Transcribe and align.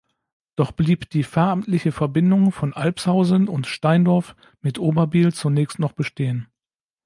Doch 0.55 0.71
blieb 0.71 1.11
die 1.11 1.23
pfarramtliche 1.23 1.91
Verbindung 1.91 2.51
von 2.51 2.73
Albshausen 2.73 3.47
und 3.47 3.67
Steindorf 3.67 4.35
mit 4.59 4.79
Oberbiel 4.79 5.31
zunächst 5.31 5.77
noch 5.77 5.91
bestehen. 5.91 6.47